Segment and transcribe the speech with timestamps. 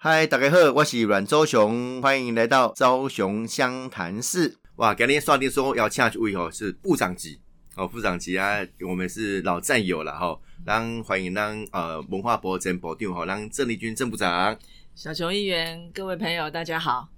[0.00, 4.56] 嗨，大家好，我是阮周雄，欢迎来到周雄湘潭市。
[4.76, 7.40] 哇，今天刷定说要请去位哦，是部长级
[7.74, 10.38] 哦，部长级啊，我们是老战友了哈。
[10.64, 14.56] 让欢迎让呃文化部长部长哈，让郑丽君郑部长。
[14.94, 17.08] 小熊议员，各位朋友，大家好。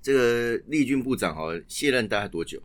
[0.00, 2.62] 这个丽君部长哈卸任大概多久？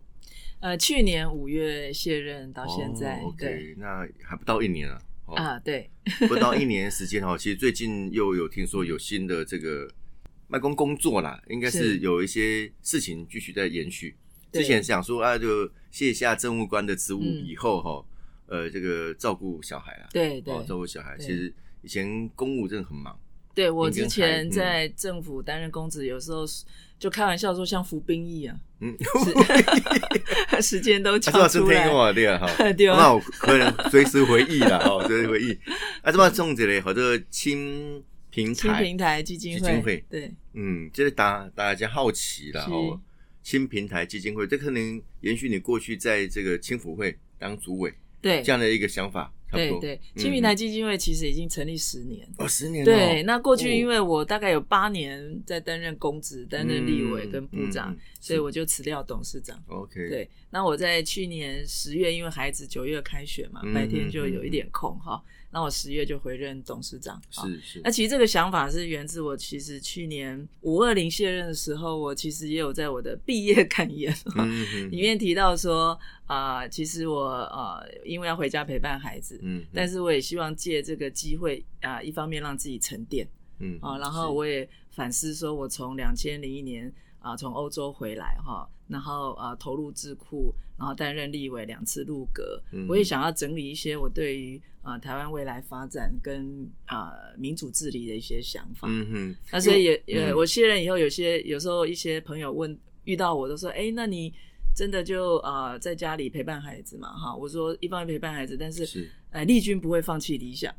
[0.60, 5.02] 呃，去年五月卸任到现在，对，那还不到一年啊。
[5.36, 5.90] 啊，对，
[6.28, 9.90] 不到一年时间哈，其实最近又有听说有新的这个
[10.48, 14.16] 卖工工作啦，应该是有一些事情继续在延续。
[14.52, 18.06] 之前想说啊，就卸下政务官的职务以后哈，
[18.48, 23.20] 呃，这个照顾小孩啊，对对，照顾小孩，其实以前公务真的很忙。
[23.54, 26.46] 对我之前在政府担任公职，有时候
[27.00, 28.98] 就开玩笑说像服兵役啊，嗯，
[30.62, 32.48] 时间都抢出来，对啊，哈，
[32.98, 35.52] 那我可能随时回忆了，哈， 随时回忆。
[36.02, 43.00] 啊，这么种子嘞，好多青平台、青平台基金会，对，嗯，就是大大家好奇了，哦，
[43.44, 49.32] 青平台基金会，这可能延续你过去在这个青辅会当主委，对，这样的一个想法。
[49.52, 52.84] 对对，青平台基金会其实已经成立十年哦，十年。
[52.84, 59.58] 对，那过去因为我大概有八年在担任公职，担任立委跟部长，所以我就辞掉董事长。
[59.68, 60.30] OK，对。
[60.50, 65.24] 那我在去年十月，因为孩子九月开学嘛，白天就有一点空哈。
[65.58, 67.20] 那我十月就回任董事长。
[67.32, 67.82] 是是。
[67.84, 74.16] 那其实这个想法是源自我，其实去年五二零卸任的时候，我其实也有在我的毕业感言
[74.92, 76.00] 里面提到说。
[76.28, 83.26] 啊，其实我呃，因为要回家陪伴孩子，嗯，但是我也希望借这个机会啊，一方面让自己沉淀，
[83.60, 104.34] 嗯啊，然后我也反思说，我从两千零一年啊从欧洲回来哈，然后啊投入智库，然后担任立委两次入阁，我也想要整理一些我对于啊台湾未来发展跟啊民主治理的一些想法，嗯哼，那所以也也我卸任以后，有些有时候一些朋友问遇到我都说，哎，那你。
[104.76, 110.72] 真的就啊，在家里陪伴孩子嘛，哈，我说一方面陪伴孩子，但是，呃，丽君不会放弃理想，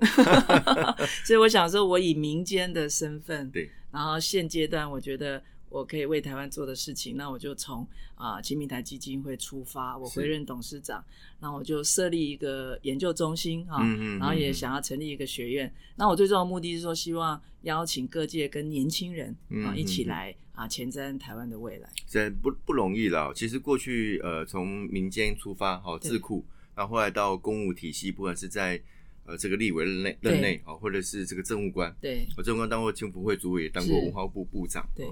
[1.27, 11.05] 所以我想说，我以民间的身份，对，然后现阶段我觉得我可以为台湾做的事情，那我就从啊，金明台基金会出发，我回任董事长，
[11.41, 20.35] 那我就设立一个研究中心嗯，然后也想要成立一个学院，那我最重要的目的是说，希望邀请各界跟年轻人啊一起来。
[20.59, 23.33] 啊，前瞻台湾的未来，这不不容易了。
[23.33, 28.83] 其实过去呃，从民间出发，好智库，然后后来到公务体系，不管是在
[29.25, 35.07] 呃这个立委任内任内，啊，或者是这个政务官，对，我政务官当过青辅会主委，也当过文化部部长，对。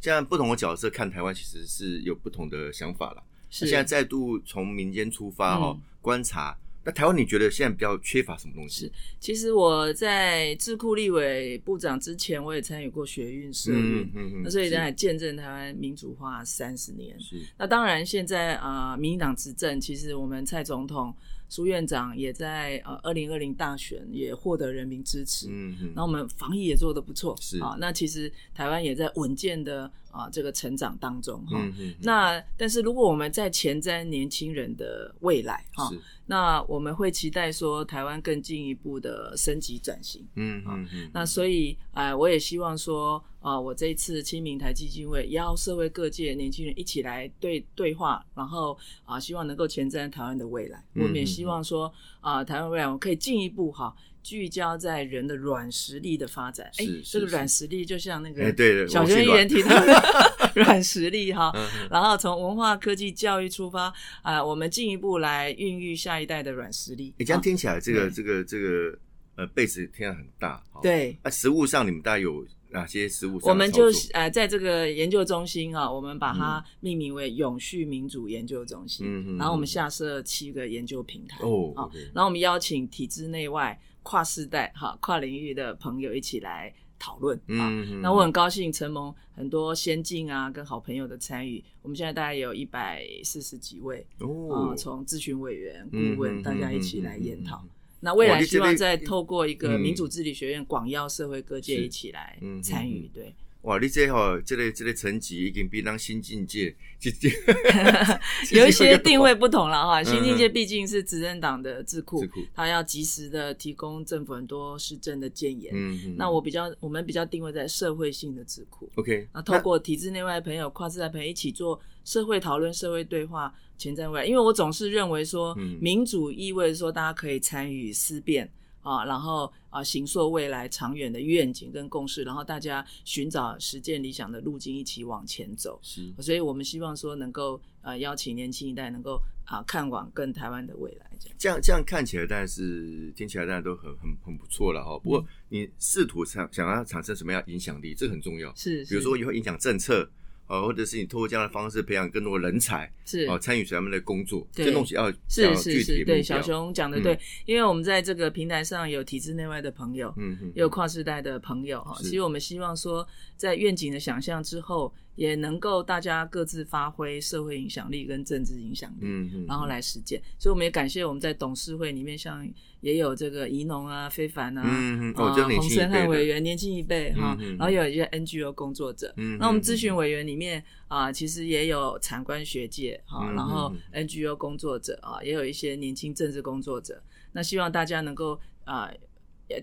[0.00, 3.22] 现在不同的角色看台湾，其实是有不同的想法了。
[3.50, 6.56] 是现在再度从民间出发，哈，观察。
[6.82, 8.90] 那台湾你觉得现在比较缺乏什么东西？
[9.20, 14.10] 其实我在智库立委部长之前，我也参与过学运社运，
[14.42, 17.20] 那所以在见证台湾民主化三十年。
[17.20, 21.14] 是，那当然现在啊，民进党执政，其实我们蔡总统。
[21.50, 31.60] 苏院长也在呃二零二零大选也获得人民支持，嗯嗯，那我们防疫也做得不错，是啊，那其实台湾也在稳健的啊这个成长当中哈，
[32.02, 35.90] 那但是如果我们在前瞻年轻人的未来哈，
[36.26, 43.22] 那我们会期待说台湾更进一步的升级转型，嗯嗯嗯，那所以啊我也希望说。
[43.40, 50.84] 啊，我这一次清明台基金会邀社会各界年轻人一起来对对话，然后啊，希望能够前瞻台湾的未来。
[50.94, 56.70] 我们也希望说啊，台湾未来我们可以进一步哈，聚焦在人的软实力的发展。
[56.76, 60.02] 哎，这个软实力就像那个小学议员提到的
[60.56, 61.50] 软实力哈，
[61.90, 63.90] 然后从文化科技教育出发
[64.22, 67.14] 啊，我们进一步来孕育下一代的软实力。
[67.16, 68.98] 你这样听起来，这个这个这个
[69.36, 70.62] 呃，被子听起来很大。
[70.82, 72.44] 对，啊实物上你们大概有？
[72.70, 73.38] 哪些食物？
[73.42, 79.06] 我们就呃，在这个研究中心啊，我们把它命名为永续民主研究中心。
[79.06, 87.70] 嗯然后我们下设七个研究平台哦，好，然后我们邀请体制内外跨世代哈、跨领域的朋友一起来讨论啊。
[88.02, 97.64] 那我很高兴承蒙很多先进啊跟好朋友的参与，我们现在大概有一百四十几位哦，从咨询委员、顾问，大家一起来研讨。
[98.00, 103.34] 那未来希望再透过一个民主治理学院广邀社会各界一起来参与，对。
[103.62, 106.74] 哇，你这哈，这类这类层级已经比当新境界，
[108.52, 110.02] 有一些定位不同了哈。
[110.02, 112.24] 新境界毕竟是执政党的智库，
[112.54, 115.72] 他要及时的提供政府很多施政的建言。
[115.74, 118.90] 嗯那我比较，我们比较定位在社会性的智库。
[118.94, 119.28] OK。
[119.34, 123.52] 那透过体制内外朋友、跨世代朋友一起做社会讨论、社会对话。
[123.76, 128.46] 前瞻未来，因为我总是认为说，民主意味着说大家可以参与思辨
[128.82, 135.78] 啊，然后啊，形塑未来长远的愿景跟共识，然后大家寻找实践理想的路径，一起往前走。
[135.82, 141.10] 是，所以我们希望说能够呃邀请年轻一代能够啊看往更台湾的未来。
[141.18, 144.98] 这样这样这样看起来，但是听起来大家都很很很不错了哈。
[144.98, 148.54] 不过你试图想想要产生什么样影响力，这很重要。
[148.54, 150.10] 是，比如说以后影响政策。
[150.50, 153.24] 哦，或者是你通过这样的方式培养更多人才，是。
[153.26, 157.16] 哦，参与他们的工作，这东西要是是是，对小熊讲的对，
[157.46, 163.06] 因为我们在这个平台上有体制内外的朋友，嗯嗯，也有跨世代的朋友哈，其实我们希望说，
[163.36, 164.92] 在愿景的想象之后。
[165.16, 170.20] 也能够大家各自发挥社会影响力跟政治影响力，嗯然后来实践。
[170.38, 172.48] 所以我们也感谢我们在董事会里面，像
[172.80, 179.12] 也有这个宜农啊、非凡啊、啊洪生汉委员，年轻一辈哈，然后有一些 NGO 工作者。
[179.38, 187.02] 那我们咨询委员里面啊，其实也有产官学界哈，然后 NGO 工作者啊，也有一些年轻政治工作者。
[187.32, 188.90] 那希望大家能够啊。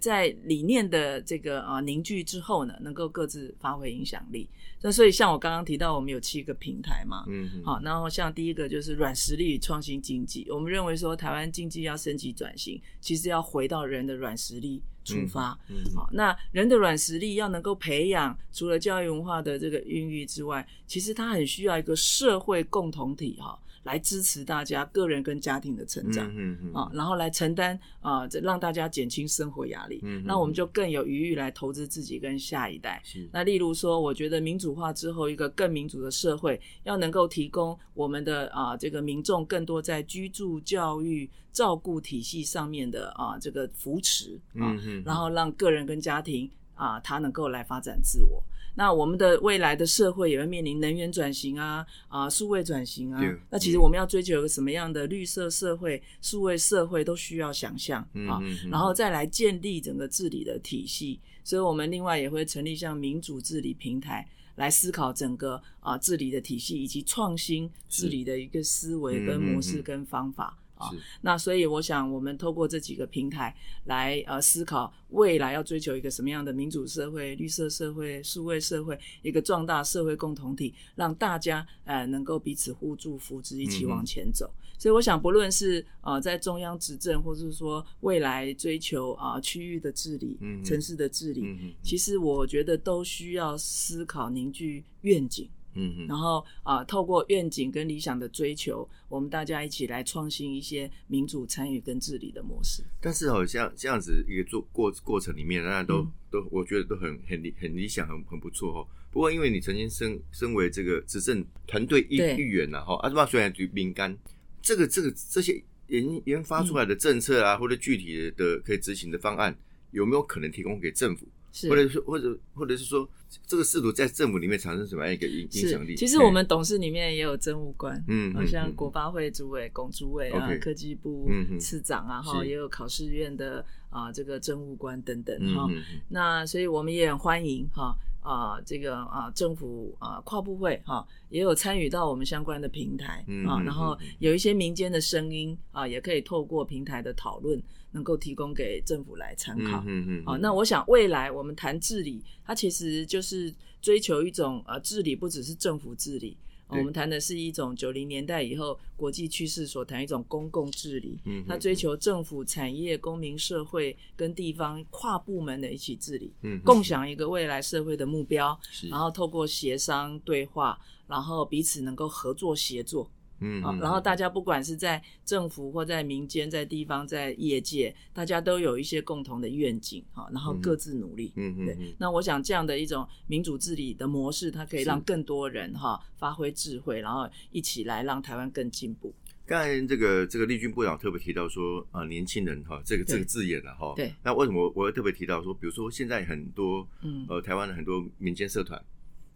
[0.01, 4.49] 在理念的这个啊凝聚之后呢，能够各自发挥影响力。
[4.81, 10.45] 那所以像我刚刚提到，我们有七个平台嘛，嗯，好，然后像第一个就是软实力创新经济。
[10.49, 15.57] 我们认为说，台湾经济要升级转型，其实要回到人的软实力出发。
[15.69, 23.57] 嗯，好，那人的软实力要能够培养，除了教育文化的这个孕育之外，其实它很需要一个社会共同体哈。
[23.87, 26.27] 来支持大家个人跟家庭的成长，
[26.73, 30.01] 啊，然后来承担啊，这让大家减轻生活压力。
[30.03, 33.01] 嗯那我们就更有余裕来投资自己跟下一代。
[33.03, 44.75] 是那例如说，我觉得民主化之后，一个更民主的社会，要能够提供我们的啊这个民众更多在居住、教育、照顾体系上面的啊这个扶持啊，
[45.05, 48.43] 然后让个人跟家庭啊他能够来发展自我。
[48.77, 53.19] 那我们的未来的社会也会面临能源转型啊，啊，数位转型啊。
[53.49, 58.39] 那其实我们要追求一个什么样的绿色社会、数位社会，都需要想象啊，
[58.69, 61.19] 然后再来建立整个治理的体系。
[61.43, 64.27] 所以，我们另外也会成立像民主治理平台，
[64.57, 70.55] 来思考整个啊治理的体系以及创新治理的一个思维跟模式跟方法。
[70.77, 70.89] 啊，
[71.21, 84.51] 那所以我想，我们透过这几个平台来呃思考未来要追求一个什么样的民主社会、绿色社会、数位社会，一个壮大社会共同体，让大家呃能够彼此互助扶持，一起往前走。
[84.79, 95.49] 所以我想，不论是呃在中央执政，或者是说未来追求啊区域的治理、城市的治理，其实我觉得都需要思考凝聚愿景。
[95.77, 102.83] 嗯，然后啊，透过愿景跟理想的追求，我们大家一起来创新一些民主参与跟治理的模式。
[102.99, 108.87] 但是好像这样子一个做过过程里面，大家都都我觉得都很很理很理想，很很不错哦。
[109.11, 114.17] 不过因为你曾经身身为这个执政团队一一员呐，哈，阿斯巴虽然对敏感，
[114.61, 119.55] 这个这个这些研研发出来的政策啊，或者具体的可以执行的方案，
[119.91, 121.27] 有没有可能提供给政府？
[121.69, 123.07] 或者是或者或者是说，
[123.45, 125.95] 这个制度在政府里面产生什么样一个影影响力？
[125.95, 135.67] 其实我们董事里面也有政务官，嗯，好像国发会主委龚主委啊，科技部次长啊，哈，也有考试院的啊这个政务官等等哈。
[136.09, 147.61] 那所以我们也很欢迎哈啊这个啊政府啊跨部会哈也有参与到我们相关的平台啊，然后有一些民间的声音啊，也可以透过平台的讨论。
[147.97, 153.51] 能够提供给政府来参考，嗯嗯好，那我想未来我们谈治理，它其实就是
[153.81, 156.37] 追求一种呃治理，不只是政府治理，
[156.67, 168.57] 我们谈的是一种九零年代以后国际趋势所谈一种公共治理，嗯，它追求政府、产业、公民社会跟地方跨部门的一起治理，嗯，共享一个未来社会的目标，
[168.91, 170.77] 然后透过协商对话，
[171.07, 173.09] 然后彼此能够合作协作。
[173.39, 181.77] 嗯，啊，然后大家不管是在政府或在民间、在地方、在业界，大家都有一些共同的愿景，哈，然后各自努力，嗯嗯，对。
[181.99, 189.13] 那我想这样的一种民主治理的模式，它可以让更多人哈发挥智慧，然后一起来让台湾更进步。
[189.45, 194.13] 刚才这个这个立军部长特别提到说，啊，年轻人哈，这个这个字眼了哈，对。
[194.23, 198.83] 那为什么我会特别提到说，比如说现在很多，嗯，呃，台湾的很多民间社团，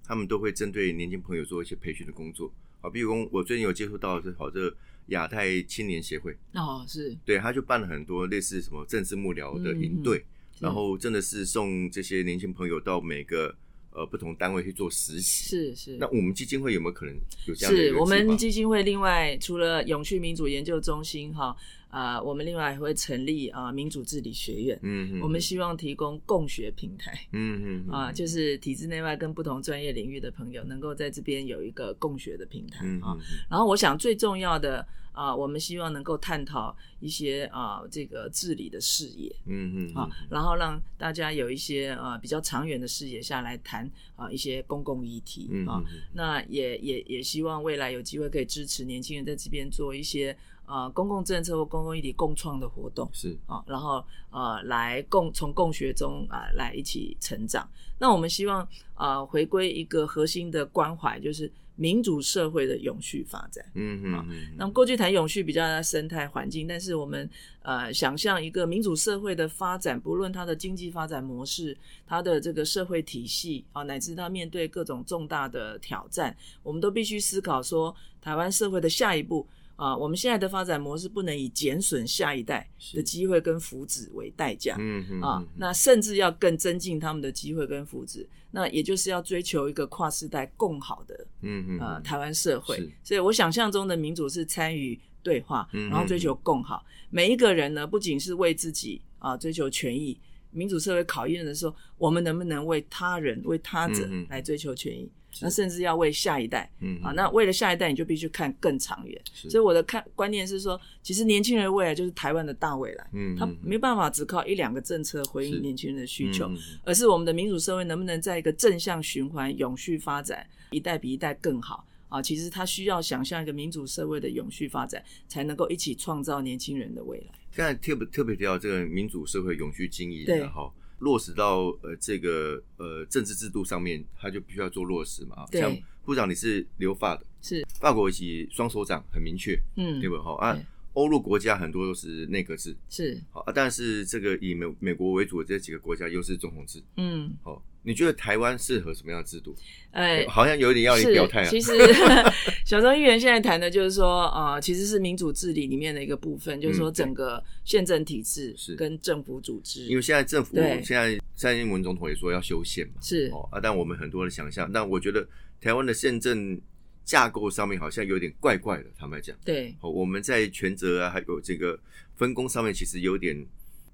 [0.03, 2.51] 他们都会针对年轻朋友做一些培训的工作。
[2.81, 4.73] 啊，比如我最近有接触到是好这
[5.07, 10.23] 亚太青年协会哦，是对，他就办了很多类似什么政治幕僚的营队，
[10.59, 13.55] 然后真的是送这些年轻朋友到每个
[13.91, 15.49] 呃不同单位去做实习。
[15.49, 15.97] 是是。
[15.97, 17.81] 那我们基金会有没有可能有这样的？
[17.81, 21.55] 是我们基金会另外除了永续民主研究中心哈。
[21.91, 33.15] 啊，我们另外还会成立啊民主治理学院，嗯，我们希望提供共学平台，嗯嗯，啊，就是体制内外跟不同专业领域的朋友能够在这边有一个共学的平台啊。
[33.49, 45.81] 然后我想最重要的啊，我们希望能够探讨一些啊这个治理的视野，嗯嗯，啊，然后让大家有一些啊比较长远的视野下来谈啊一些公共议题啊。
[46.13, 50.35] 那也也也希望未来有机会可以支持年轻人在这边做一些。
[50.63, 57.69] 啊，公共政策或公共议题共创的活动是啊，然后呃，来共从共学中啊来一起成长。
[57.99, 63.65] 那我们希望啊，回归一个核心的关怀，就是民主社会的永续发展。
[63.73, 64.53] 嗯嗯嗯。
[64.57, 67.29] 那过去谈永续比较生态环境，但是我们
[67.63, 71.75] 呃想象一个民主社会的发展，不论它的经济发展模式、
[72.05, 79.47] 它的这个社会体系啊，乃至它面对各种重大的挑战，我们都必须思考说，台湾社会的下一步。
[79.81, 92.87] 啊，我们现在的发展模式不能以减损下一代的机会跟福祉为代价，嗯啊，那甚至要更增进他们的机会跟福祉，那也就是要追求一个跨世代共好的，嗯嗯，呃，台湾社会。
[93.03, 96.85] 所以我想象中的民主是参与对话，然后追求共好。
[97.09, 100.15] 每一个人呢，不仅是为自己啊追求权益，
[100.51, 105.09] 民主社会考验的时候，我们能不能为他人、为他者来追求权益？
[105.41, 109.21] 那甚至要为下一代，嗯啊，那为了下一代，你就必须看更长远。
[109.33, 113.07] 所以我的看观念是说，其实年轻人未来就是台湾的大未来。
[113.13, 116.51] 嗯，他没办法只靠一两个政策回应年轻人的需求，
[116.83, 122.21] 而是我们的民主社会能不能在一个正向循环、永续发展，一代比一代更好啊？
[122.21, 127.40] 其实他需要想象一个民主社会的永续发展，才能够一起创造年轻人的未来。
[127.51, 130.71] 现在特别特别提到这个民主社会永续经营的哈。
[130.99, 135.47] 落实到呃这个呃政治制度上面，他就必须要做落实嘛。
[135.51, 140.15] 像部长你是留法的，是法国籍双手掌很明确，嗯，对不？
[140.21, 140.55] 好啊，
[140.93, 147.63] 欧陆国家很多都是内阁制，是好啊，但是这个以美美国为主的这几个国家又是总统制，嗯，好。
[147.83, 149.55] 你觉得台湾适合什么样的制度？
[149.91, 151.49] 哎，好像有点要你表态啊。
[151.49, 151.71] 其实
[152.63, 159.85] 小张议员现在谈的就是说，啊，其实是民主治理里面的一个部分，就是说整个宪政体制是跟政府组织。
[159.87, 165.27] 因为现在政府现在蔡英文总统也说要修宪嘛，是哦啊，但我们很多的想象，但我觉得
[165.59, 166.59] 台湾的宪政
[167.03, 171.77] 架构上面好像有点怪怪的，坦白讲，对，哦，我们在权责啊，还有这个
[172.15, 173.45] 分工上面，其实有点。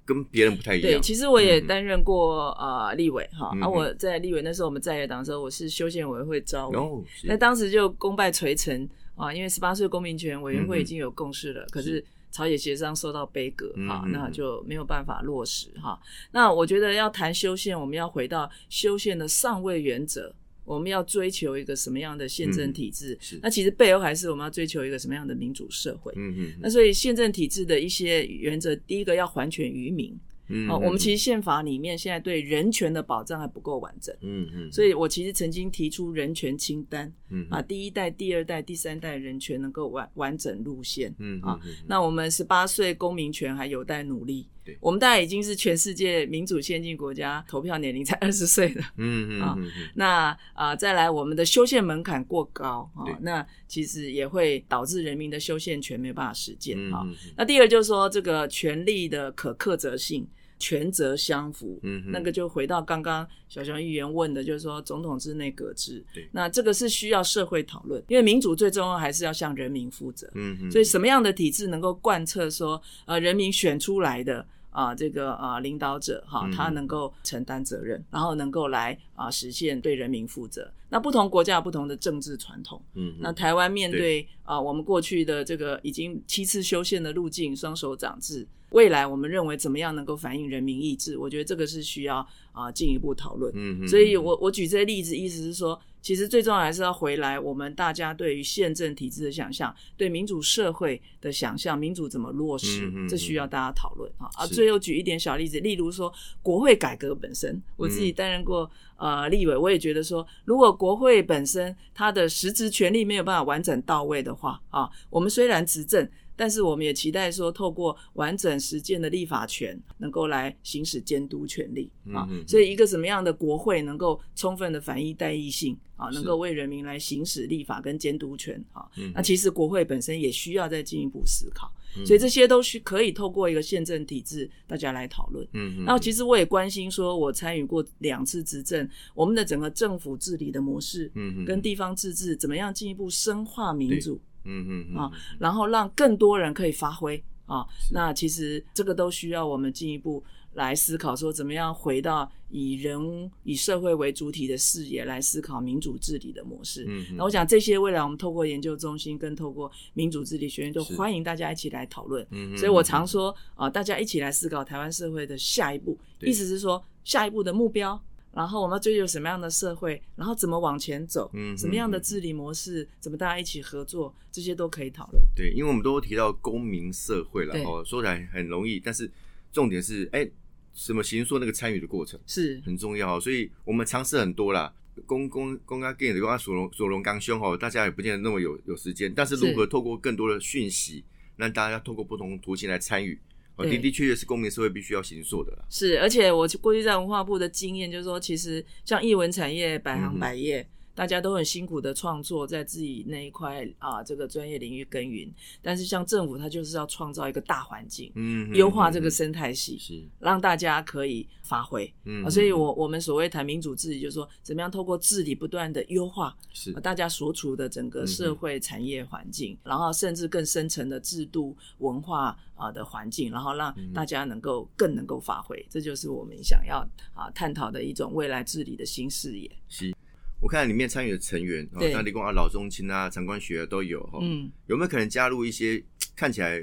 [0.08, 0.92] 跟别人不太一样。
[0.94, 6.80] 对，其实我也担任过呃立委哈，啊我在立委那时候我们在野党的时候，我是修宪委员会招委，
[7.26, 16.00] 那当时就功败垂成啊，因为十八岁公民权委员会已经有共识了，可是朝野协商受到杯葛哈，那就没有办法落实哈。
[16.32, 20.34] 那我觉得要谈修宪，我们要回到修宪的上位原则。
[20.68, 23.18] 我们要追求一个什么样的宪政体制？
[23.42, 26.12] 那其实背后还是我们要追求一个什么样的民主社会？
[26.18, 26.54] 嗯嗯。
[26.62, 30.14] 那所以宪政体制的一些原则，第一个要还权于民。
[30.50, 30.68] 嗯。
[30.68, 34.14] 我们其实宪法里面现在对人权的保障还不够完整。
[34.20, 34.72] 嗯嗯。
[34.72, 37.12] 所以我其实曾经提出人权清单。
[37.30, 37.48] 嗯。
[37.50, 41.16] 啊，第一代、第二代、第三代人权能够完完整路线。
[41.20, 41.40] 嗯。
[41.42, 41.58] 啊，
[41.88, 44.46] 那我们十八岁公民权还有待努力。
[44.80, 48.84] 我们大概已经是全世界民主先进国家，投票年龄才 二十岁了。
[48.98, 49.58] 嗯嗯啊，
[49.96, 57.06] 那啊，再来我们的修宪门槛过高啊，那其实也会导致人民的修宪权没有办法实践啊。
[57.36, 60.28] 那第二就是说，这个权力的可克责性，
[60.60, 61.80] 权责相符。
[61.84, 66.04] 嗯那个就回到刚刚小熊议员问的，就是说总统制内阁制。
[66.14, 66.28] 对。
[66.32, 70.30] 那这个是需要社会讨论，因为民主最重要还是要向人民负责。
[70.36, 70.72] 嗯嗯。
[70.72, 74.46] 所以什么样的体制能够贯彻说，呃，人民选出来的？
[74.78, 80.72] 啊，这个啊，领导者哈，他能够承担责任，然后能够来啊，实现对人民负责。
[80.90, 91.18] 那不同国家有不同的政治传统，嗯，那台湾面对啊，我们过去的这个已经七次修宪的路径，双手掌制，未来我们认为怎么样能够反映人民意志？
[91.18, 93.52] 我觉得这个是需要啊进一步讨论。
[93.56, 95.80] 嗯，所以我我举这些例子，意思是说。
[96.08, 104.30] 其实最重要还是要回来，我们大家对于宪政体制的想象，对民主社会的想象，民主怎么落实，这需要大家讨论啊。
[104.38, 106.10] 啊，最后举一点小例子，例如说
[106.42, 116.10] 国会改革本身，我自己担任过呃立委，我也觉得说，如果国会本身它的实质权力没有办法完整到位的话啊，我们虽然执政。
[116.38, 122.30] 但是我们也期待说，透过完整实践的立法权，能够来行使监督权利啊。
[122.48, 128.88] 所以，一个什么样的国会能够充分的反映代议性啊，能够为人民来行使立法跟监督权啊？
[129.14, 131.70] 那其实国会本身也需要再进一步思考。
[132.06, 135.48] 所以这些都是可以透过一个宪政体制，大家来讨论。
[135.54, 144.22] 嗯，然后其实我也关心说，我参与过两次执政，我们的整个政府治理的模式，嗯跟地方自治怎么样进一步深化民主。
[144.48, 147.66] 嗯嗯啊，然后让更多人可以发挥啊。
[147.92, 150.24] 那其实这个都需要我们进一步
[150.54, 156.86] 来思考，说怎么样回到以人以社会为主体的视野来思考民主治理的模式。
[156.88, 162.26] 嗯，那我想这些未来我们透过研究中心跟透过民主治理学院都欢迎大家一起来讨论。
[162.32, 168.02] 嗯，所以我常说啊，大家一起来思考台湾社会的下一步，意思是说下一步的目标。
[168.34, 170.02] 然后我们要追求什么样的社会？
[170.16, 171.30] 然后怎么往前走？
[171.34, 172.88] 嗯，什么样的治理模式？
[173.00, 174.14] 怎么大家一起合作？
[174.32, 175.24] 这些都可以讨论。
[175.36, 179.12] 对，因为我们都提到公民社会了，哦，说起来很容易，但是
[179.52, 180.30] 重点是，哎，
[180.74, 183.20] 什么形说那个参与的过程是很重要。
[183.20, 184.72] 所以我们尝试很多啦，
[185.08, 189.12] 公公公开给的公开索隆索隆刚凶哦，大家也不见得那么有有时间。
[189.16, 191.04] 但是如何透过更多的讯息，
[191.38, 193.20] 让大家透过不同途径来参与？
[193.66, 195.60] 的的确确是公民社会必须要行塑的啦。
[195.70, 200.68] 是，而且我过去在文化部的经验就是说，其实像艺文产业百行百业。
[200.98, 205.32] 大家都很辛苦的创作，在自己那一块啊，这个专业领域耕耘。
[205.62, 211.94] 但是像政府，它就是要创造一个大环境，嗯，优化这个生态系，是让大家可以发挥。
[212.06, 225.64] 嗯，所以我我们所谓谈民主治理，就是说怎么样透过治理不断的优化，是大家所处的整个社会产业环境，然后甚至更深层的制度文化啊的环境，然后让大家能够更能够发挥。
[225.70, 226.80] 这就是我们想要
[227.14, 229.48] 啊探讨的一种未来治理的新视野。
[229.70, 229.96] 是。
[230.40, 234.20] 我看里面参与的成员，像立功啊、老中青啊、长官学都有哈。
[234.22, 235.84] 嗯，有没有可能加入一些
[236.16, 236.60] 看起来，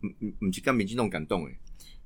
[0.00, 1.54] 嗯嗯嗯，让民进党感动哎？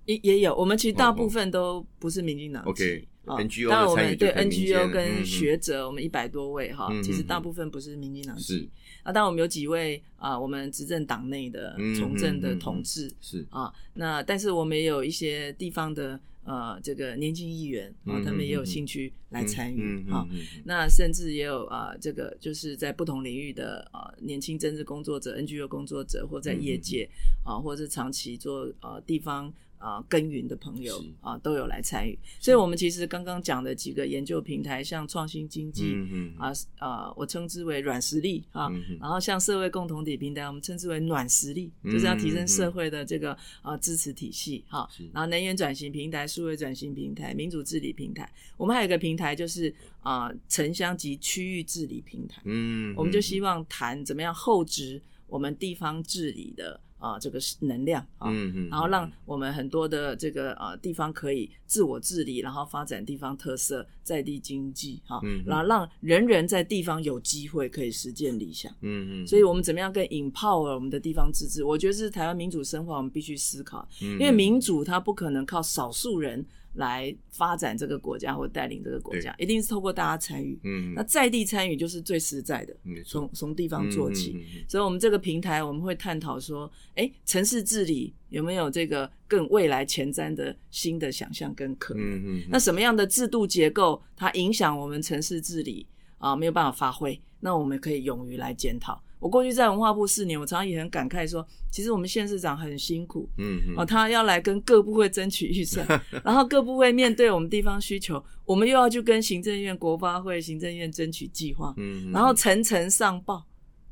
[0.07, 2.65] 也也有，我们其实大部分都不是民进党。
[2.65, 8.69] OK，NGO 当然我们对 NGO 跟学者，我们一百多位哈，其实大部分不是民进党是。
[9.05, 16.19] 啊，当然我们有几位啊，我们执政党内的从政的同志是啊，那但是我们也有一些地方的。
[16.49, 20.27] 呃，这个年轻议员啊，他们也有兴趣来参与啊。
[20.65, 27.09] 那甚至也有啊，这个就是在不同领域的啊年轻政治工作者、NGO 工作者，或在业界
[27.45, 29.53] 啊，或者是长期做呃地方。
[29.79, 35.97] 啊，耕耘的朋友啊，都有来参与，所以，我们其实刚刚讲的几个研究平台，像创新经济
[36.37, 38.69] 啊，啊，我称之为软实力啊，
[39.01, 44.89] 然后像社会共同体平台，我们称之为暖实力，就是要提升社会的这个啊支持体系哈。
[45.13, 52.43] 然后，能源转型平台、数位转型平台、民主治理平台，我们还有一个平台就是啊城乡及区域治理平台。
[52.45, 56.81] 嗯，我们就希望谈怎么样厚植我们地方治理的。
[56.99, 58.31] 啊，这个是能量啊，
[58.71, 68.73] 然后让我们很多的这个啊地方可以自我治理，然后发展地方特色、在地经济哈，然后让人人在地方有机会可以实践理想。
[68.81, 71.65] 嗯嗯，所以我们怎么样更 empower 我们的地方自治？
[71.65, 76.45] 我觉得是台湾民主深化，我们必须思考，因为民主它不可能靠少数人。
[76.79, 80.59] 来发展这个国家或带领这个国家，一定是透过大家参与。
[80.63, 84.37] 嗯，那在地参与就是最实在的，从从地方做起。
[84.69, 92.43] 所以，我们这个平台我们会探讨说，哎，城市治理有没有这个更未来前瞻的新的想象跟可能？
[92.49, 95.87] 那什么样的制度结构它影响我们城市治理
[96.19, 96.37] 啊？
[96.37, 99.03] 没有办法发挥，那我们可以勇于来检讨。
[99.21, 105.87] 我过去在文化部四年，我常常也很感慨说，其实我们县市长很辛苦，嗯，哦，他要来跟各部会争取预算，
[106.25, 113.45] 然后各部会面对我们地方需求，我们又要去跟行政院、国发会、行政院争取计划，嗯，然后层层上报，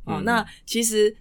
[0.04, 1.14] 哦，那其实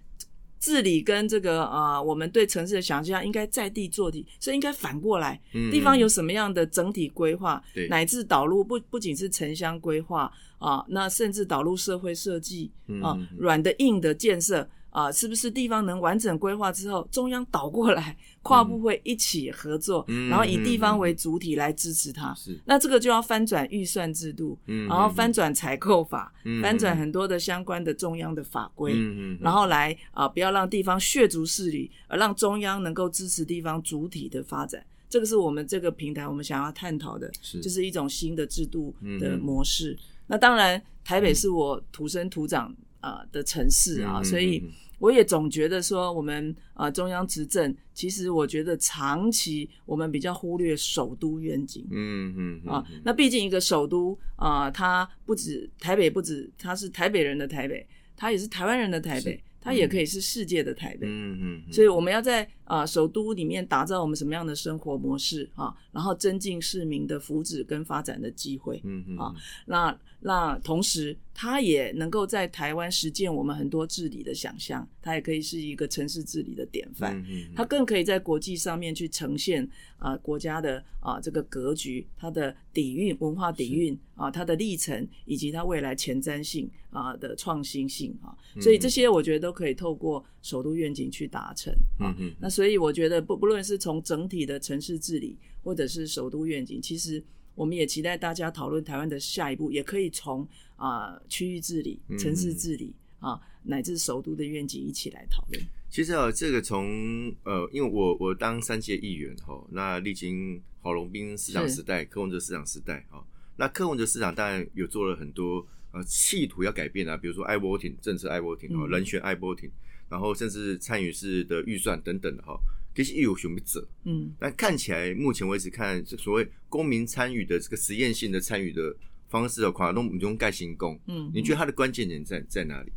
[0.58, 5.40] 治理跟这个啊，我们对城市的想象应该在地做地，所以应该反过来，
[5.70, 10.32] 地方有什么样的整体规划，乃至导入不不仅是城乡规划。
[10.58, 14.66] 啊，那甚至导入社会设计啊，软的硬的建设
[14.96, 22.32] 啊，是不是地方能完整规划之后，中央倒过来跨部会一起合作，然后以地方为主体来支持它？
[22.32, 26.32] 是，那这个就要翻转预算制度，嗯然后翻转采购法，
[26.62, 28.94] 翻转很多的相关的中央的法规，
[29.38, 34.82] 然后来啊，不要让地方血足势力，而让中央能够支持地方主体的发展。
[35.10, 37.30] 这个是我们这个平台我们想要探讨的，
[37.62, 39.94] 就是一种新的制度的模式。
[40.26, 44.64] 那当然，台北是我土生土长啊的城市啊，所以
[44.98, 51.86] 我也总觉得说，我们啊中央执政，其实我觉得长期我们比较忽略首都愿景。
[51.90, 59.42] 嗯嗯啊，那毕竟一个首都啊，它不止台北，不止它是台北人的台北，它也是台湾人的台北。
[59.58, 77.16] 它也可以是世界的台北，嗯嗯，所以我们要在啊首都里面打造我们什么样的生活模式啊，然后增进市民的福祉跟发展的机会，嗯嗯啊，那那同时它也能够在台湾实践我们很多治理的想象，它也可以是一个城市治理的典范。
[77.28, 79.66] 嗯它更可以在国际上面去呈现
[79.98, 92.14] 啊国家的啊这个格局，它的底蕴、文化底蕴啊，它的历程以及它未来前瞻性啊的创新性啊，所以这些我觉得都可以透过首都愿景去达成啊。
[92.40, 97.22] 那所以我觉得不不论是从整体的城市治理，或者是首都愿景，其实。
[97.56, 105.58] 我们也期待大家讨论台湾的下一步，也可以从啊区域治理、城市治理啊，乃至首都的愿景一起来讨论。
[105.88, 115.66] 其实啊，这个从呃，因为我我当三届议员哈，那历经郝龙斌市长时代、柯文哲市长时代哈，那柯文哲市长当然有做了很多
[115.96, 119.70] 呃企图要改变啊，比如说爱波艇政策、爱波艇哦，人选爱波艇，
[120.10, 122.58] 然后甚至参与式的预算等等的哈。
[122.94, 128.94] 其实又有什么者，嗯，但看起来目前为止看所谓公民参与的这个实验性的参与的
[129.28, 132.92] 方式的话，都不用盖新工，嗯，你觉得它的关键点在在哪里？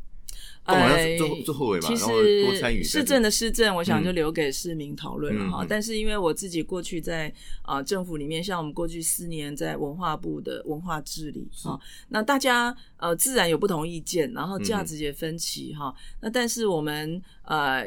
[0.63, 5.65] 呃，做后尾嘛，其实市政的市政，我想就留给市民讨论了哈。
[5.67, 7.33] 但是因为我自己过去在
[7.63, 11.77] 啊政府里面，像我们过去四年在文化部的文化治理啊，
[12.09, 15.93] 那大家呃自然有不同意见，然后价值也分歧哈。
[16.21, 17.85] 那但是我们呃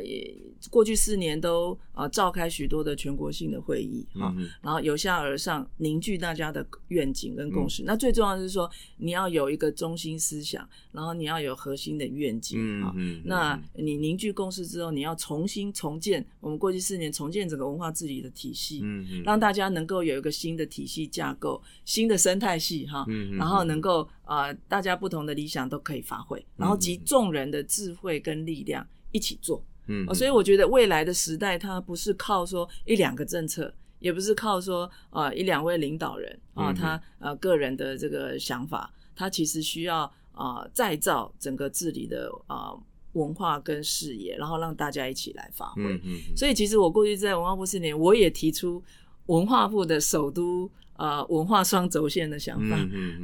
[0.71, 7.83] 过去四年都呃召开许多的全国性的会议哈，然后由下而上凝聚大家的愿景跟共识。
[7.85, 12.83] 那最重要的是说，你要有一个中心思想，然后你要有核心的愿景。
[12.83, 12.95] 好，
[13.25, 40.11] 那你凝聚共识之后，你要重新重建我们过去四年重建整个文化治理的体系，嗯嗯，让大家能够有一个新的体系架构、新的生态系哈，嗯然后能够啊，大家不同的理想都可以发挥，然后集众人的智慧跟力量一起做，嗯，所以我觉得未来的时代，它不是靠说一两个政策，也不是靠说啊一两位领导人啊他呃个人的这个想法，他其实需要。
[40.35, 42.73] 啊，再造整个治理的啊
[43.13, 46.19] 文化跟视野，然后让大家一起来发挥嗯。
[46.35, 48.83] 所以，其实我过去在文化部四年，我也提出
[49.27, 52.77] 文化部的首都啊文化双轴线的想法，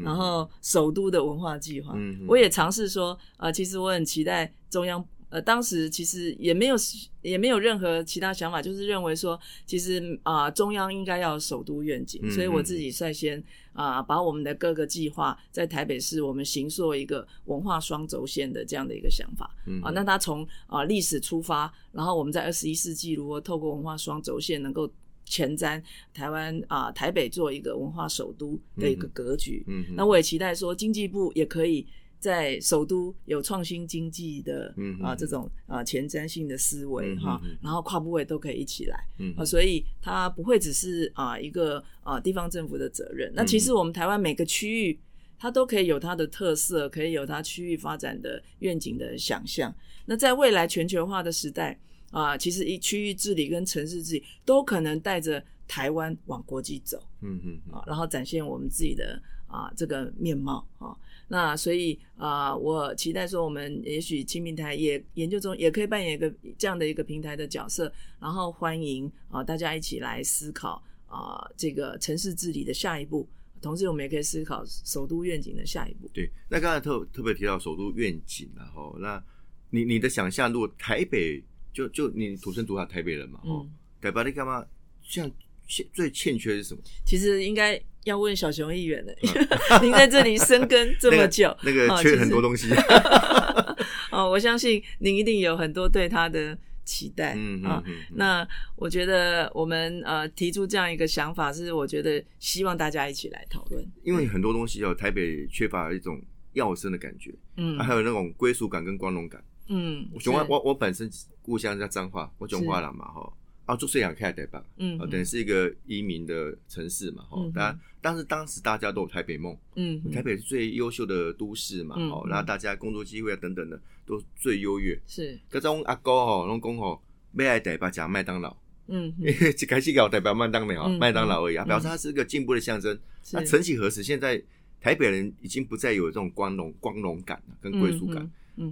[0.03, 1.95] 然后首都的文化计划，
[2.27, 5.05] 我也尝试说啊，其实我很期待中央。
[5.31, 6.77] 呃，当时其实也没有
[7.21, 19.91] 也没有任何其他想法，就是认为说，其实啊，中央应该要首都愿景，所以我自己率先啊，把我们的各个计划在台北市，我们行做一个文化双轴线的这样的一个想法啊。
[19.91, 24.91] 那它从啊历史出发，然后我们在二十一世纪如何透过文化双轴线能够
[25.29, 29.65] 前瞻台湾啊台北做一个文化首都的一个格局。
[29.69, 31.87] 嗯，那我也期待说，经济部也可以。
[32.21, 43.33] 在首都有创新经济的啊这种啊前瞻性的思维哈，然后跨部位都可以一起来嗯啊，所以它不会只是啊一个啊地方政府的责任。
[43.37, 44.99] 那其实我们台湾每个区域，
[45.39, 49.73] 它都可以有它的特色，可以有它区域发展的愿景的想象。
[50.07, 51.79] 那在未来全球化的时代
[52.11, 60.97] 啊，其实一区域治理跟城市治理都可能带着台湾往国际走，嗯嗯啊，然后展现我们自己的啊这个面貌啊。
[61.31, 73.29] 那所以啊，我期待说，我们也许青平台也研究中也可以扮演一个这样的一个平台的角色，然后欢迎啊大家一起来思考啊这个城市治理的下一步，
[73.61, 76.09] 同时我们也可以思考首都愿景的下一步。
[76.15, 79.23] 对，那刚才特特别提到首都愿景然后那
[79.69, 83.67] 你你的想象，如果台北就就你土生土长台北人嘛，哦，
[84.01, 84.65] 台北你干嘛？
[85.03, 85.31] 像
[85.67, 86.81] 欠最欠缺是什么？
[87.05, 87.81] 其实应该。
[88.05, 89.15] 要问小熊议员的，
[89.83, 92.71] 您在这里生根这么久，那个缺很多东西。
[94.11, 97.83] 哦，我相信您一定有很多对他的期待啊。
[98.15, 103.87] 那我觉得我们呃提出这样一个想法，是我觉得希望大家一起来讨论。
[104.05, 106.19] 因为很多东西哦，台北缺乏一种
[106.55, 110.09] 要生的感觉，嗯，还有那种归属感跟光荣感，嗯。
[110.15, 111.11] 我我我本身
[111.49, 113.33] 故乡叫彰化，我彰化人嘛哈。
[113.65, 127.03] 啊，做水养开台吧，嗯，等于是一个移民的城市嘛，吼，当然，但是当时大家都有台北梦，嗯，台北是最优秀的都市嘛，哦，然后大家工作机会啊等等的都最优越，是，各种阿哥吼，拢讲吼，
[127.35, 128.57] 要来台北讲麦当劳，
[128.87, 132.99] 嗯， 一开始搞代表麦当劳，麦当劳而已啊，表示它是一个进步的象征。
[133.33, 134.43] 那曾几何时，现在
[134.81, 138.31] 台北人已经不再有这种光荣光荣感了，跟归属感。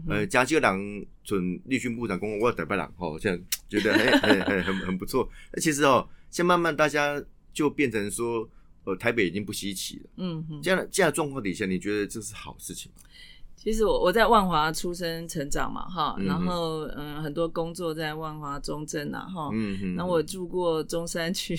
[0.09, 5.29] 呃，加州人准立讯部长公我台北人吼，这样觉得很很很很很不错。
[5.53, 7.23] 那其实哦，现在慢慢大家
[7.53, 8.49] 就变成说，
[8.85, 10.11] 呃，台北已经不稀奇了。
[10.17, 13.03] 嗯，这样这样状况底下，你觉得这是好事情吗？
[13.57, 21.59] 其实我我在万华出生成长嘛，哈，然后嗯，很多工作在万华中正啊，哈，嗯嗯，然后我住过中山区，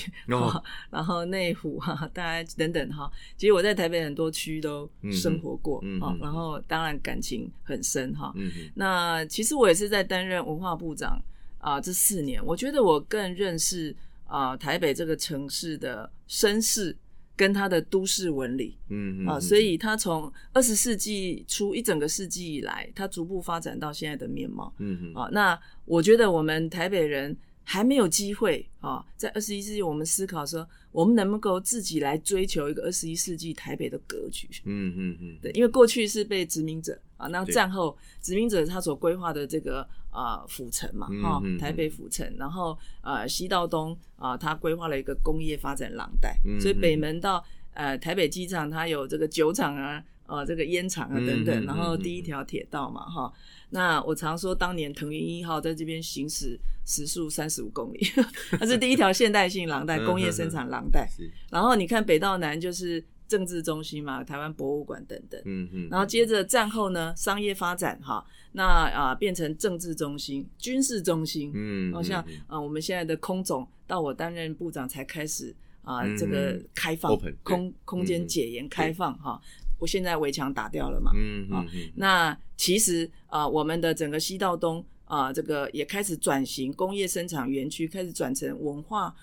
[0.90, 11.22] 然后内湖哈，大家等等哈，其实我在台北很多区都生活过啊，然后当然感情很深哈，嗯那其实我也是在担任文化部长
[11.58, 13.94] 啊，这四年，我觉得我更认识
[14.28, 16.96] 啊台北这个城市的身世。
[17.38, 39.88] 跟他的都市纹理，嗯啊，所以他从二十世纪初一整个世纪以来，他逐步发展到现在的面貌，嗯啊，那我觉得我们台北人还没有机会啊，在二十一世纪，我们思考说，我们能不能够自己来追求一个二十一世纪台北的格局，嗯嗯嗯，对，因为过去是被殖民者啊，那战后殖民者他所规划的这个。
[40.18, 47.44] 啊，府城嘛，哈，台北府城，然后呃，西到东啊，它规划了一个工业发展廊带，所以北门到
[47.76, 53.32] 呃台北机场，它有这个酒厂啊，呃，这个烟厂啊等等，然后第一条铁道嘛，哈，
[53.70, 58.00] 那我常说，当年腾云一号在这边行驶时速三十五公里，
[58.58, 61.08] 它是第一条现代性廊带，工业生产廊带，
[61.52, 63.06] 然后你看北到南就是。
[63.28, 79.42] 政治中心嘛，台湾博物馆等等，嗯嗯，然后接着战后呢，商业发展哈，那啊变成政治中心、军事中心，嗯，好像啊我们现在的空总到我担任部长才开始啊这个开放空空间解严开放哈，
[79.78, 89.14] 我现在围墙打掉了嘛，嗯啊，那其实啊我们的整个西到东啊这个也开始转型工业生产园区，开始转成文化。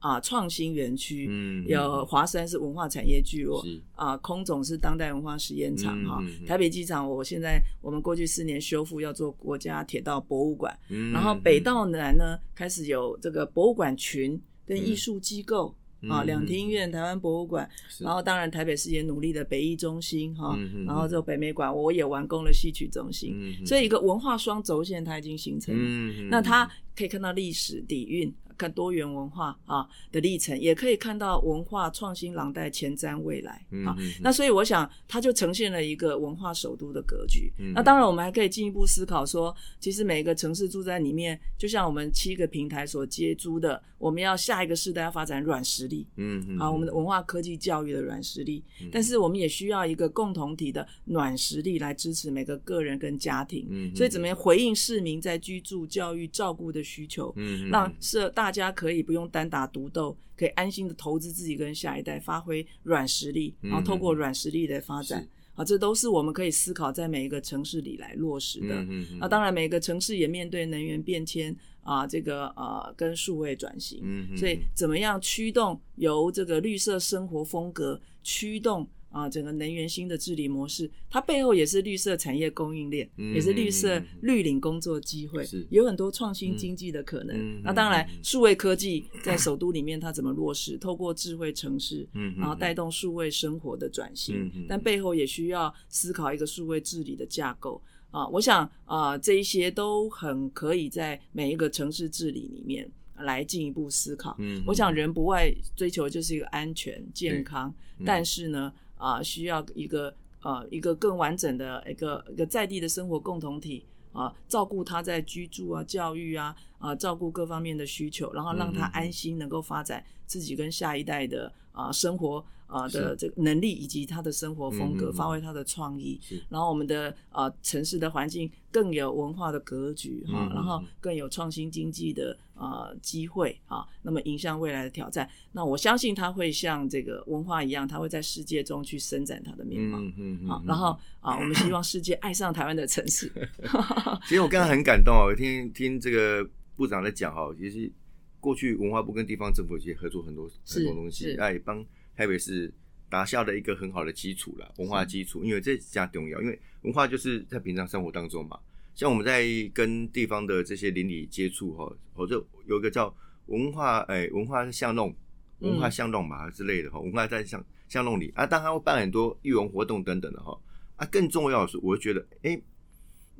[0.00, 3.62] 啊，创新园区，嗯，有华山是文化产业聚落，
[3.94, 10.74] 啊，空总是当代文化实验场，哈，台北机场，我现在我们过去四年修复要做国家铁道博物馆，
[11.12, 15.76] 然后北到南呢开始有这个博物馆群跟艺术机构，
[16.08, 23.36] 啊，两厅院、台湾博物馆，然后当然台北市也努力的北艺中心，哈，然后这个北美馆我也完工了戏曲中心，
[23.66, 28.34] 所以一个文化双轴线它已经形成了，那它可以看到历史底蕴。
[28.60, 33.96] 看多元文化啊的历程，也可以看到文化创新廊带前瞻未来啊。
[34.20, 37.50] 那所以我想，它就呈现了一个文化首都的格局。
[37.74, 48.62] 那当然，我们还可以进一步思考说，其实每个城市住在里面，就像我们七个平台所接租的，我们要下一个世代要发展软实力，嗯，啊，我们的文化科技教育的软实力。
[48.92, 53.66] 但是我们也需要一个共同体的软实力来支持每个个人跟家庭。
[53.70, 57.32] 嗯，所以怎么样回应市民在居住、教育、照顾的需求？
[57.36, 58.50] 嗯，让社大。
[58.50, 68.74] 家可以不用单打独斗，可以安心的投资自己跟下一代，发挥软实力，然后透过软实力的发展，啊，这都是我们可以思考在每一个城市里来落实的。
[68.82, 74.02] 嗯嗯啊，当然每个城市也面对能源变迁啊，这个呃跟数位转型，
[74.36, 78.88] 所以怎么样驱动由这个绿色生活风格驱动。
[79.10, 87.60] 啊，整个能源新的治理模式，它背后也是绿色产业供应链，也是绿色绿领工作机会，有很多创新经济的可能。
[87.60, 90.78] 那当然，数位科技在首都里面它怎么落实？
[90.78, 97.82] 透过智慧城市，然后带动数位生活的转型，但背后也需要思考一个数位治理的架构。
[98.10, 104.36] 啊，我想啊，这一些都很可以在每一个城市治理里面来进一步思考。
[104.38, 108.72] 嗯，我想人不外追求就是一个安全健康，但是呢。
[109.00, 122.44] 啊，需要一个呃一个更完整的一个一个在地的生活共同体啊，照顾他在居住啊、教育啊啊，照顾各方面的需求，然后让他安心能够发展自己跟下一代的啊生活。
[122.70, 143.30] 啊的这个能力以及他的生活风格，发挥他的创意，然后我们的呃城市的环境更有文化的格局哈，然后更有创新经济的呃机会啊，那么迎向未来的挑战，那我相信他会像这个文化一样，他会在世界中去伸展他的面貌，嗯好，然后啊，我们希望世界爱上台湾的城市。
[144.28, 147.90] 其实我刚刚很感动啊，我，听听这个部长在讲哈，其实
[148.38, 151.84] 过去文化部跟地方政府其实合作很多很多东西，哎帮。
[152.20, 152.70] 台北是
[153.08, 158.60] 打下的一个很好的基础了，文化基础，因为这加重要，因为文化就是在平常生活当中嘛。
[158.94, 163.10] 像我们在跟地方的这些邻里接触哈，或者有一个叫
[163.46, 165.16] 文化哎文化巷弄、
[165.60, 170.54] 文化巷弄嘛之类的哈，文化在巷巷弄里啊，当然会办很多艺文活动等等的哈。
[170.96, 172.60] 啊，更重要的是，我觉得哎。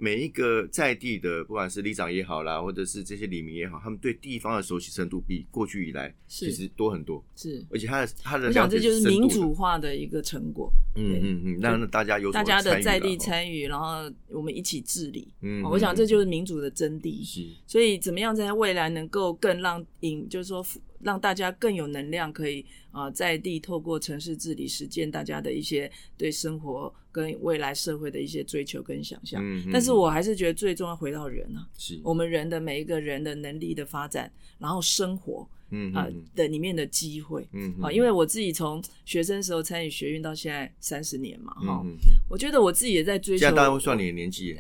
[0.01, 7.23] 每一个在地的，不管是里长也好啦，或者是这些里民也好，他们对地方的熟悉程度比过去以来其实多很多。
[7.37, 10.73] 是，而且他的他的，我想这就是民主化的一个成果。
[10.97, 15.29] 嗯嗯嗯，让大家有大家的在地参与，然后我们一起治理。
[15.43, 17.25] 嗯，我想这就是民主的真谛。
[17.25, 20.65] 是，所以怎么样在未来能够更让引，就是说
[21.01, 29.41] 让大家更有能量，可以啊在地透过城市治理实践大家的一些对生活跟未来社会的一些追求跟想象。
[29.45, 37.49] 嗯但是我还是觉得最重要回到人啊，是我们人的每一个人的能力的发展，然后生活啊、嗯嗯的里面的机会。
[37.53, 41.85] 嗯啊，因为我自己从学生时候参与学运到现在三十年嘛，哈、
[42.29, 44.59] 我觉得我自己也在追求现在大家会算你的年纪耶，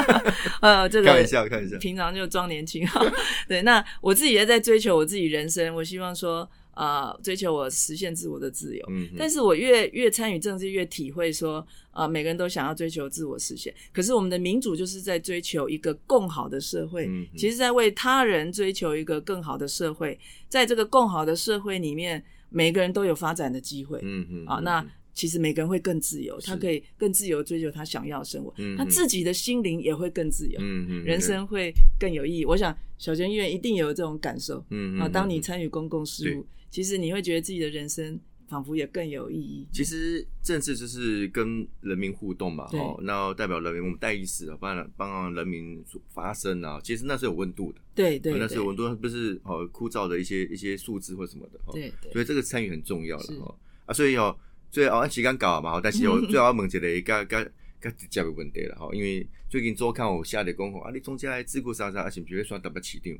[0.60, 3.00] 呃，这个开玩笑开玩笑平常就装年轻哈。
[3.48, 8.84] 对，那我自己也在追求我自己人生，我希望说，呃，追求我实现自我的自由。
[8.90, 13.74] 嗯，但是我越越参与政治，越体会说，啊，每个人都想要追求自我实现。
[13.92, 20.18] 可是我们的民主就是在追求一个更好的社会，嗯其实在为他人追求一个更好的社会。
[20.48, 23.98] 在这个更好的社会里面，每个人都有发展的机会。
[24.02, 32.44] 嗯嗯啊，那其实每个人会更自由，他可以更自由追求他想要的生活，他自己的心灵也会更自由，嗯嗯人生会更有意义。
[32.46, 34.64] 我想小娟医院一定有这种感受啊。
[34.70, 39.68] 嗯啊当你嗯参与公共事务，其实你会觉得自己的人生仿佛也更有意义。
[39.70, 42.80] 其实政治就是跟人民互动嘛，对。
[42.80, 52.10] 哦，那代表人民，我们代议士啊，帮帮人民发声啊，其实那是有温度的，对对那是有温度，不是哦枯燥的一些一些数字或什么的，哦，对对。
[52.12, 53.34] 所以这个参与很重要了是。
[53.34, 53.54] 哦。
[53.84, 54.34] 啊，所以哦，
[54.70, 57.50] 最后按时间搞嘛，哦但是我 最后要问一个较较
[57.82, 63.12] 较直接的问题了哈，因为最近周刊有写的讲吼，啊，你中间还自顾啥啥，啊，是不是会选特别市长？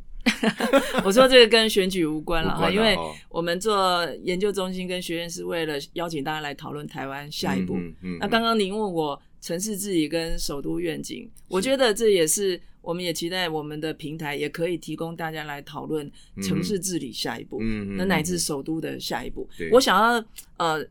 [1.05, 7.77] 我说这个跟选举无关了哈，因为哦我们做研究中心跟学院是为了邀请大家来讨论台湾下一步。
[7.77, 16.11] 嗯嗯那刚刚您问我城市治理跟首都愿景，我觉得这也是我们也期待我们的平台也可以提供大家来讨论
[16.43, 19.69] 城市治理下一步，嗯嗯那乃至首都的下一步对。
[19.71, 20.25] 我想要
[20.59, 20.85] 呃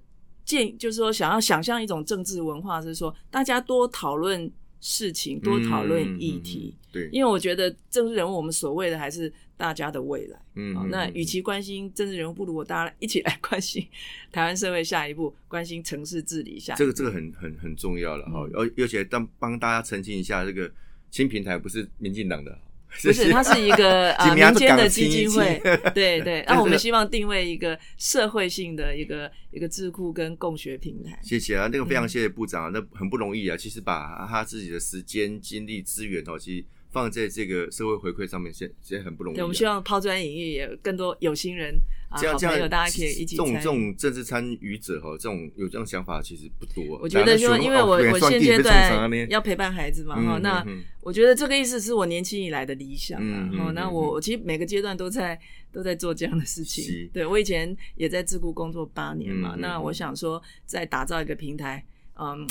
[0.43, 6.73] 建，就是说想要想象一种政治文化，是说大家多讨论事情，多讨论议题。
[6.73, 10.37] 嗯，嗯嗯对，因为我觉得政治人物，我们所谓的还是大家的未来。
[10.55, 13.87] 嗯那与其关心政治人物，不如我大家一起来 关心
[14.31, 16.79] 台湾社会下一步，关心城市治理下一步。
[16.79, 20.69] 这个这个很很很重要了哈，嗯而而且当帮大家澄清一下，这个
[21.11, 22.59] 新平台不是民进党的，
[23.03, 25.59] 不是，它是一个 呃民间的基金会，
[25.93, 26.43] 对 对。
[26.43, 31.17] 这那我们希望定位一个社会性的一个一个智库跟共学平台。
[31.23, 33.55] 谢谢啊，那个非常嗯谢谢部长啊，那很不容易啊。
[33.55, 39.43] 其实把他自己的时间、精力、资源哦，其实放在这个社会回馈上面，现现在很不容易、对，啊。
[39.43, 41.73] 我们希望抛砖引玉，也有更多有心人
[42.09, 43.61] 啊，这样这样，好朋友，大家可以一起这种这。
[43.61, 46.99] 种政治参与者哈，这种有这种想法其实不多。
[47.01, 50.65] 我觉得就因为我我现阶段要陪伴孩子嘛哈，嗯那
[50.99, 55.39] 我觉得这个意思是我年轻以来的理想啊那嗯我我其实每个阶段都在
[55.71, 57.09] 都在做这样的事情。
[57.13, 61.83] 对我以前也在自雇工作八年嘛，那我想说在打造一个平台，
[62.19, 62.45] 嗯，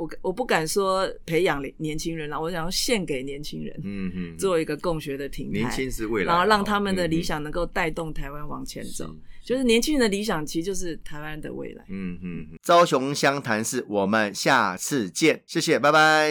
[0.00, 9.04] 我我不敢说培养年轻人了，我想要献给年轻人，嗯嗯，做一个共学的平年，轻是未来，然后让他们的嗯理，想能够带动台湾往前嗯走。
[9.04, 11.84] 是就是年轻人的理想，其实就是台湾的未来。
[11.88, 16.30] 嗯嗯，朝雄湘潭市，我们下次见，谢谢，拜拜。